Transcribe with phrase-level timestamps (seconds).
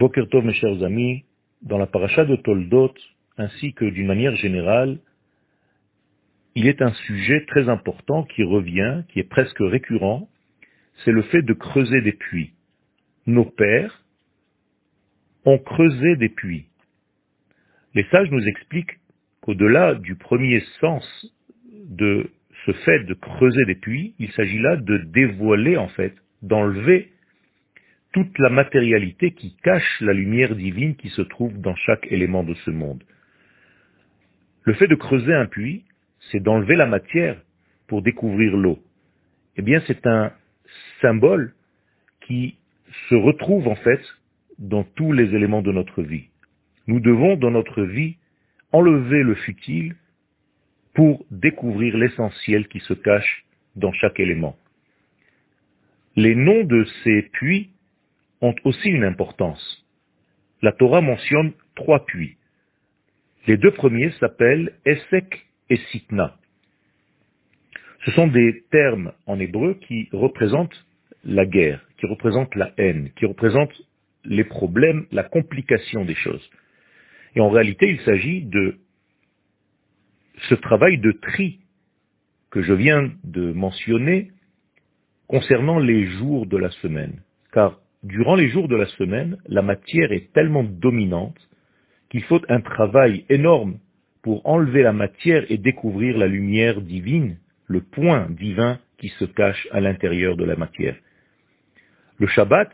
[0.00, 1.24] Bokertov, mes chers amis,
[1.60, 2.94] dans la paracha de Toldot,
[3.36, 4.98] ainsi que d'une manière générale,
[6.54, 10.26] il est un sujet très important qui revient, qui est presque récurrent,
[11.04, 12.54] c'est le fait de creuser des puits.
[13.26, 14.02] Nos pères
[15.44, 16.64] ont creusé des puits.
[17.94, 18.98] Les sages nous expliquent
[19.42, 21.04] qu'au-delà du premier sens
[21.90, 22.30] de
[22.64, 27.12] ce fait de creuser des puits, il s'agit là de dévoiler en fait, d'enlever
[28.12, 32.54] toute la matérialité qui cache la lumière divine qui se trouve dans chaque élément de
[32.54, 33.02] ce monde.
[34.64, 35.84] Le fait de creuser un puits,
[36.30, 37.40] c'est d'enlever la matière
[37.86, 38.78] pour découvrir l'eau.
[39.56, 40.32] Eh bien, c'est un
[41.00, 41.54] symbole
[42.20, 42.56] qui
[43.08, 44.00] se retrouve en fait
[44.58, 46.28] dans tous les éléments de notre vie.
[46.86, 48.16] Nous devons, dans notre vie,
[48.72, 49.96] enlever le futile
[50.94, 53.44] pour découvrir l'essentiel qui se cache
[53.76, 54.56] dans chaque élément.
[56.16, 57.70] Les noms de ces puits
[58.40, 59.86] ont aussi une importance.
[60.62, 62.36] La Torah mentionne trois puits.
[63.46, 66.36] Les deux premiers s'appellent Esek et Sitna.
[68.04, 70.86] Ce sont des termes en hébreu qui représentent
[71.24, 73.82] la guerre, qui représentent la haine, qui représentent
[74.24, 76.50] les problèmes, la complication des choses.
[77.34, 78.78] Et en réalité, il s'agit de
[80.48, 81.60] ce travail de tri
[82.50, 84.30] que je viens de mentionner
[85.28, 87.22] concernant les jours de la semaine.
[87.52, 91.38] Car durant les jours de la semaine, la matière est tellement dominante
[92.08, 93.78] qu'il faut un travail énorme
[94.22, 99.68] pour enlever la matière et découvrir la lumière divine, le point divin qui se cache
[99.70, 100.96] à l'intérieur de la matière.
[102.18, 102.70] Le Shabbat,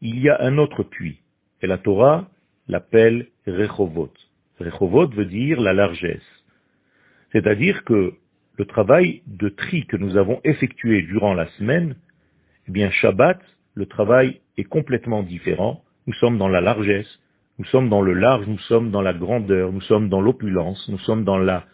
[0.00, 1.20] il y a un autre puits,
[1.60, 2.28] et la Torah
[2.68, 4.12] l'appelle Rechovot.
[4.58, 6.44] Rechovot veut dire la largesse.
[7.32, 8.14] C'est-à-dire que
[8.56, 11.96] le travail de tri que nous avons effectué durant la semaine,
[12.68, 13.40] eh bien Shabbat,
[13.74, 15.82] le travail est complètement différent.
[16.06, 17.20] Nous sommes dans la largesse,
[17.58, 20.98] nous sommes dans le large, nous sommes dans la grandeur, nous sommes dans l'opulence, nous
[21.00, 21.64] sommes dans la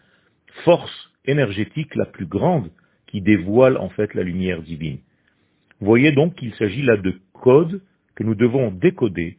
[0.65, 2.71] force énergétique la plus grande
[3.07, 4.99] qui dévoile en fait la lumière divine.
[5.81, 7.83] Voyez donc qu'il s'agit là de codes
[8.15, 9.39] que nous devons décoder,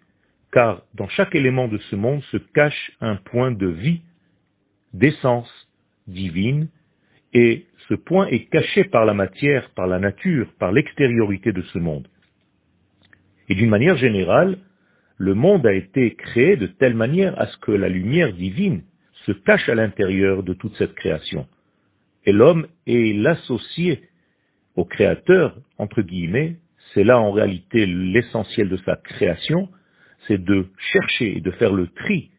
[0.51, 4.01] car dans chaque élément de ce monde se cache un point de vie,
[4.93, 5.51] d'essence
[6.07, 6.69] divine,
[7.33, 11.79] et ce point est caché par la matière, par la nature, par l'extériorité de ce
[11.79, 12.07] monde.
[13.49, 14.57] Et d'une manière générale,
[15.17, 18.83] le monde a été créé de telle manière à ce que la lumière divine
[19.25, 21.47] se cache à l'intérieur de toute cette création.
[22.25, 24.01] Et l'homme est l'associé
[24.75, 26.57] au créateur, entre guillemets,
[26.93, 29.69] c'est là en réalité l'essentiel de sa création,
[30.27, 32.31] c'est de chercher et de faire le tri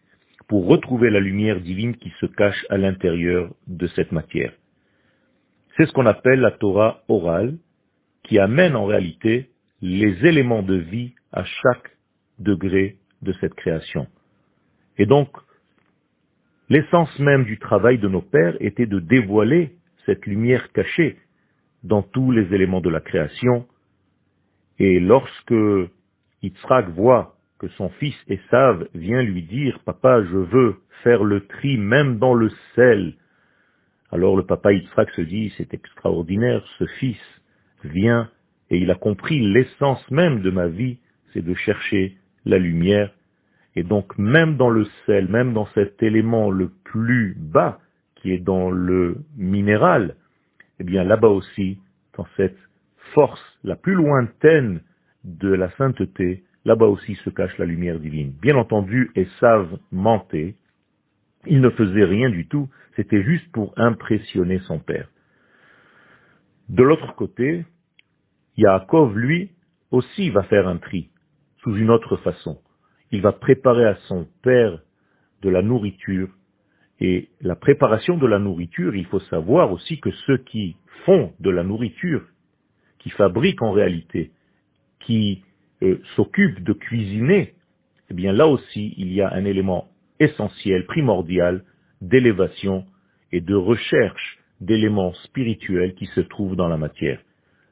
[0.47, 4.53] pour retrouver la lumière divine qui se cache à l'intérieur de cette matière.
[5.77, 7.59] C'est ce qu'on appelle la Torah orale,
[8.25, 11.97] qui amène en réalité les éléments de vie à chaque
[12.39, 14.07] degré de cette création.
[14.97, 15.29] Et donc,
[16.69, 21.19] l'essence même du travail de nos pères était de dévoiler cette lumière cachée
[21.83, 23.67] dans tous les éléments de la création.
[24.79, 25.55] Et lorsque
[26.43, 31.77] Yitzhak voit que son fils Esav vient lui dire, papa, je veux faire le tri
[31.77, 33.15] même dans le sel,
[34.11, 37.21] alors le papa Yitzhak se dit, c'est extraordinaire, ce fils
[37.85, 38.31] vient
[38.71, 40.99] et il a compris l'essence même de ma vie,
[41.33, 43.13] c'est de chercher la lumière.
[43.77, 47.81] Et donc même dans le sel, même dans cet élément le plus bas,
[48.17, 50.17] qui est dans le minéral,
[50.81, 51.79] eh bien là-bas aussi,
[52.17, 52.59] dans cette
[53.15, 54.81] force la plus lointaine
[55.25, 58.33] de la sainteté, là-bas aussi se cache la lumière divine.
[58.43, 60.57] Bien entendu, savent mentait,
[61.47, 65.09] il ne faisait rien du tout, c'était juste pour impressionner son père.
[66.69, 67.65] De l'autre côté,
[68.59, 69.53] Yaakov, lui,
[69.93, 71.11] aussi va faire un tri,
[71.63, 72.59] sous une autre façon.
[73.13, 74.81] Il va préparer à son père
[75.43, 76.29] de la nourriture,
[77.01, 80.75] et la préparation de la nourriture, il faut savoir aussi que ceux qui
[81.07, 82.27] font de la nourriture,
[82.99, 84.33] qui fabriquent en réalité,
[85.07, 85.45] qui
[85.83, 87.55] euh, s'occupent de cuisiner,
[88.11, 89.87] eh bien là aussi, il y a un élément
[90.19, 91.63] essentiel, primordial,
[92.01, 92.85] d'élévation
[93.31, 97.21] et de recherche d'éléments spirituels qui se trouvent dans la matière.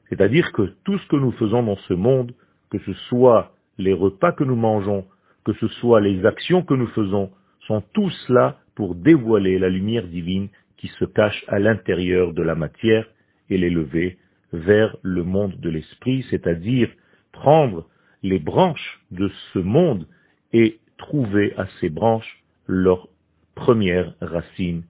[0.09, 2.33] C'est-à-dire que tout ce que nous faisons dans ce monde,
[2.69, 5.05] que ce soit les repas que nous mangeons,
[5.45, 7.29] que ce soit les actions que nous faisons,
[7.67, 12.55] sont tous là pour dévoiler la lumière divine qui se cache à l'intérieur de la
[12.55, 13.07] matière
[13.49, 14.17] et l'élever
[14.53, 16.89] vers le monde de l'esprit, c'est-à-dire
[17.31, 17.87] prendre
[18.23, 20.07] les branches de ce monde
[20.53, 23.09] et trouver à ces branches leur
[23.55, 24.83] première racine,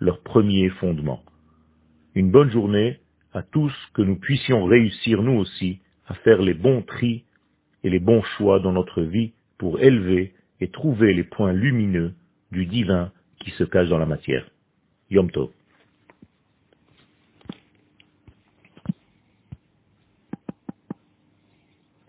[0.00, 1.22] leur premier fondement.
[2.14, 2.98] Une bonne journée
[3.32, 7.24] à tous, que nous puissions réussir nous aussi à faire les bons tris
[7.84, 12.14] et les bons choix dans notre vie pour élever et trouver les points lumineux
[12.50, 14.46] du divin qui se cache dans la matière.
[15.10, 15.50] Yom Tov.